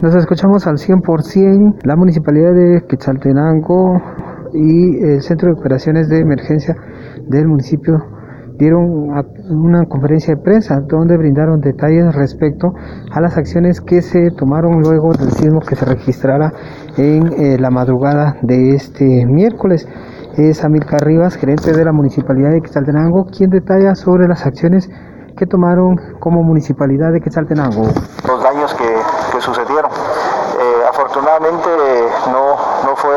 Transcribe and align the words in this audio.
Nos 0.00 0.14
escuchamos 0.14 0.64
al 0.68 0.76
100% 0.76 1.78
la 1.82 1.96
Municipalidad 1.96 2.52
de 2.54 2.84
Quetzaltenango 2.88 4.00
y 4.54 4.96
el 5.04 5.22
Centro 5.22 5.48
de 5.48 5.58
Operaciones 5.58 6.08
de 6.08 6.20
Emergencia 6.20 6.76
del 7.26 7.48
municipio 7.48 7.98
dieron 8.56 9.10
una 9.50 9.86
conferencia 9.86 10.36
de 10.36 10.40
prensa 10.40 10.78
donde 10.86 11.16
brindaron 11.16 11.60
detalles 11.60 12.14
respecto 12.14 12.74
a 13.10 13.20
las 13.20 13.36
acciones 13.36 13.80
que 13.80 14.00
se 14.00 14.30
tomaron 14.30 14.82
luego 14.82 15.14
del 15.14 15.32
sismo 15.32 15.58
que 15.58 15.74
se 15.74 15.84
registrara 15.84 16.52
en 16.96 17.32
eh, 17.32 17.58
la 17.58 17.70
madrugada 17.70 18.36
de 18.42 18.76
este 18.76 19.26
miércoles. 19.26 19.88
Es 20.36 20.64
Amilcar 20.64 21.04
Rivas, 21.04 21.34
gerente 21.34 21.72
de 21.72 21.84
la 21.84 21.90
Municipalidad 21.90 22.52
de 22.52 22.60
Quetzaltenango, 22.60 23.26
quien 23.36 23.50
detalla 23.50 23.96
sobre 23.96 24.28
las 24.28 24.46
acciones 24.46 24.88
que 25.36 25.46
tomaron 25.46 25.96
como 26.20 26.44
Municipalidad 26.44 27.12
de 27.12 27.20
Quetzaltenango. 27.20 27.88
Que, 29.30 29.40
sucedieron. 29.40 29.90
Eh, 30.60 30.84
afortunadamente 30.88 31.68
no, 32.32 32.56
no 32.84 32.96
fue 32.96 33.16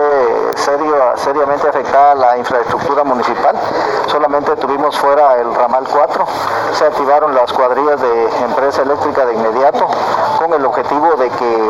seriamente 1.16 1.68
afectada 1.68 2.16
la 2.16 2.38
infraestructura 2.38 3.04
municipal, 3.04 3.55
solamente 4.08 4.55
tuvimos 4.58 4.98
fuera 4.98 5.35
el 5.38 5.54
ramal 5.55 5.85
4, 5.91 6.26
se 6.73 6.85
activaron 6.85 7.34
las 7.34 7.52
cuadrillas 7.52 7.99
de 7.99 8.23
empresa 8.45 8.84
eléctrica 8.84 9.26
de 9.26 9.34
inmediato 9.34 9.88
con 10.38 10.54
el 10.54 10.66
objetivo 10.66 11.16
de 11.18 11.30
que 11.30 11.70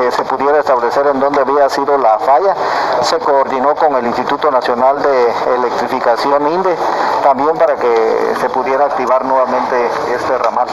eh, 0.00 0.10
se 0.10 0.24
pudiera 0.24 0.58
establecer 0.58 1.06
en 1.06 1.20
dónde 1.20 1.40
había 1.40 1.68
sido 1.68 1.98
la 1.98 2.18
falla, 2.18 2.54
se 3.02 3.18
coordinó 3.18 3.74
con 3.74 3.94
el 3.96 4.06
Instituto 4.06 4.50
Nacional 4.50 5.02
de 5.02 5.34
Electrificación 5.56 6.48
INDE 6.48 6.76
también 7.22 7.56
para 7.56 7.76
que 7.76 8.34
se 8.40 8.48
pudiera 8.50 8.86
activar 8.86 9.24
nuevamente 9.24 9.90
este 10.14 10.38
ramal. 10.38 10.68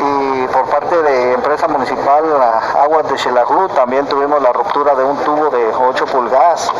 Y 0.00 0.46
por 0.48 0.64
parte 0.66 1.02
de 1.02 1.32
empresa 1.32 1.68
municipal 1.84 2.24
Aguas 2.80 3.08
de 3.10 3.18
Xelajú. 3.18 3.68
También 3.68 4.06
tuvimos 4.06 4.40
la 4.42 4.52
ruptura 4.52 4.94
de 4.94 5.04
un 5.04 5.16
tubo 5.18 5.50
de 5.50 5.70
8 5.74 6.06
pulgadas 6.06 6.70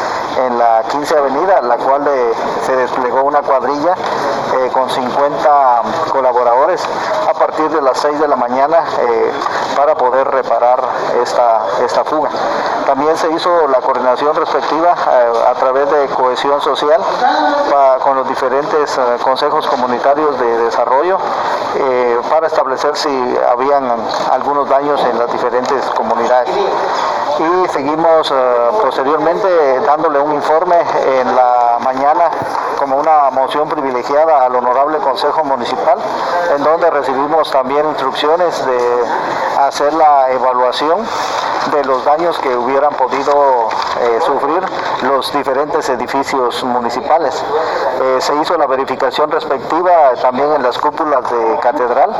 en 0.46 0.58
la 0.58 0.82
15 0.90 1.18
Avenida, 1.18 1.60
la 1.60 1.76
cual 1.76 2.08
se 2.64 2.74
desplegó 2.76 3.22
una 3.24 3.42
cuadrilla 3.42 3.94
eh, 4.54 4.70
con 4.72 4.88
50 4.88 5.82
colaboradores 6.10 6.80
a 7.28 7.34
partir 7.34 7.68
de 7.70 7.82
las 7.82 7.98
6 7.98 8.20
de 8.20 8.28
la 8.28 8.36
mañana 8.36 8.84
eh, 9.00 9.32
para 9.76 9.94
poder 9.94 10.28
reparar 10.28 10.80
esta, 11.20 11.62
esta 11.84 12.04
fuga. 12.04 12.30
También 12.86 13.16
se 13.16 13.30
hizo 13.32 13.66
la 13.68 13.80
coordinación 13.80 14.36
respectiva 14.36 14.94
a 15.48 15.54
través 15.54 15.90
de 15.90 16.06
cohesión 16.08 16.60
social 16.60 17.00
con 18.02 18.16
los 18.16 18.28
diferentes 18.28 19.00
consejos 19.22 19.66
comunitarios 19.66 20.38
de 20.38 20.58
desarrollo 20.58 21.18
para 22.28 22.46
establecer 22.46 22.94
si 22.96 23.38
habían 23.50 23.90
algunos 24.30 24.68
daños 24.68 25.02
en 25.04 25.18
las 25.18 25.32
diferentes 25.32 25.82
comunidades 25.96 26.48
y 27.38 27.68
seguimos 27.68 28.32
posteriormente 28.82 29.80
dándole 29.80 30.20
un 30.20 30.34
informe 30.34 30.76
en 31.20 31.34
la 31.34 31.53
mañana 31.84 32.30
como 32.78 32.96
una 32.96 33.30
moción 33.30 33.68
privilegiada 33.68 34.46
al 34.46 34.56
Honorable 34.56 34.98
Consejo 34.98 35.44
Municipal, 35.44 35.98
en 36.56 36.64
donde 36.64 36.90
recibimos 36.90 37.50
también 37.50 37.86
instrucciones 37.86 38.66
de 38.66 39.04
hacer 39.60 39.92
la 39.92 40.30
evaluación 40.30 41.06
de 41.72 41.84
los 41.84 42.04
daños 42.04 42.38
que 42.38 42.56
hubieran 42.56 42.92
podido 42.94 43.68
eh, 44.00 44.20
sufrir 44.26 44.60
los 45.02 45.32
diferentes 45.32 45.88
edificios 45.88 46.64
municipales. 46.64 47.44
Eh, 48.00 48.16
se 48.20 48.34
hizo 48.36 48.56
la 48.56 48.66
verificación 48.66 49.30
respectiva 49.30 50.14
también 50.20 50.52
en 50.52 50.62
las 50.62 50.78
cúpulas 50.78 51.30
de 51.30 51.58
catedral 51.60 52.10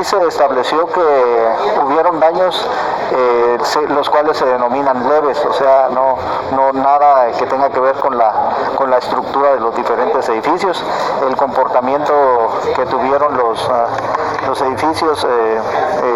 y 0.00 0.04
se 0.04 0.16
estableció 0.26 0.86
que 0.86 1.48
hubieron 1.84 2.20
daños 2.20 2.66
eh, 3.12 3.58
los 3.88 4.08
cuales 4.08 4.36
se 4.36 4.46
denominan 4.46 5.08
leves, 5.08 5.44
o 5.44 5.52
sea, 5.52 5.88
no, 5.92 6.16
no 6.56 6.72
nada 6.72 7.32
que 7.32 7.46
tenga 7.46 7.68
que 7.70 7.80
ver 7.80 7.96
con 7.96 8.16
la, 8.16 8.32
con 8.76 8.90
la 8.90 8.98
estructura 8.98 9.54
de 9.54 9.60
los 9.60 9.74
diferentes 9.74 10.28
edificios. 10.28 10.82
El 11.26 11.36
comportamiento 11.36 12.12
que 12.74 12.86
tuvieron 12.86 13.36
los, 13.36 13.68
uh, 13.68 14.46
los 14.46 14.60
edificios 14.62 15.26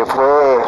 fue 0.06 0.58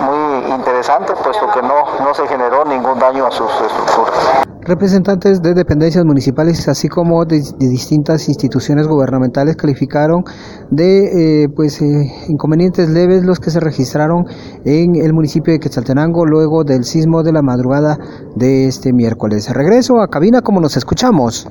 muy 0.00 0.54
interesante, 0.54 1.12
puesto 1.22 1.46
que 1.52 1.62
no, 1.62 2.04
no 2.04 2.14
se 2.14 2.26
generó 2.26 2.64
ningún 2.64 2.98
daño 2.98 3.26
a 3.26 3.30
sus 3.30 3.50
estructuras. 3.50 4.46
Representantes 4.66 5.40
de 5.42 5.54
dependencias 5.54 6.04
municipales, 6.04 6.66
así 6.66 6.88
como 6.88 7.24
de, 7.24 7.40
distintas 7.56 8.28
instituciones 8.28 8.88
gubernamentales, 8.88 9.54
calificaron 9.54 10.24
de 10.70 11.44
eh, 11.44 11.48
pues, 11.54 11.80
eh, 11.80 12.12
inconvenientes 12.26 12.88
leves 12.88 13.24
los 13.24 13.38
que 13.38 13.50
se 13.50 13.60
registraron 13.60 14.26
en 14.64 14.96
el 14.96 15.12
municipio 15.12 15.52
de 15.52 15.60
Quetzaltenango 15.60 16.26
luego 16.26 16.64
del 16.64 16.84
sismo 16.84 17.22
de 17.22 17.32
la 17.32 17.42
madrugada 17.42 17.96
de 18.34 18.66
este 18.66 18.92
miércoles. 18.92 19.48
Regreso 19.50 20.00
a 20.00 20.08
cabina 20.08 20.42
como 20.42 20.60
nos 20.60 20.76
escuchamos. 20.76 21.48